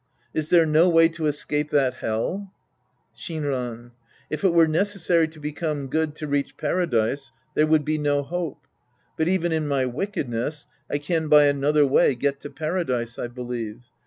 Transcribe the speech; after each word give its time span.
Is 0.33 0.49
there 0.49 0.65
no 0.65 0.89
way 0.89 1.09
to 1.09 1.27
escape 1.27 1.69
that 1.69 1.93
Hell? 1.93 2.51
Shinran. 3.15 3.91
If 4.31 4.43
it 4.43 4.51
were 4.51 4.67
necessary 4.67 5.27
to 5.27 5.39
become 5.39 5.89
good 5.89 6.15
to 6.15 6.25
reach 6.27 6.57
Paradise, 6.57 7.31
there 7.53 7.67
would 7.67 7.85
be 7.85 7.99
no 7.99 8.23
hope. 8.23 8.65
But 9.15 9.27
even 9.27 9.51
in 9.51 9.67
my 9.67 9.85
wickedness, 9.85 10.65
I 10.89 10.97
can 10.97 11.27
by 11.27 11.45
another 11.45 11.85
way 11.85 12.15
get 12.15 12.39
to 12.39 12.49
Paradise, 12.49 13.19
I 13.19 13.27
believe. 13.27 13.81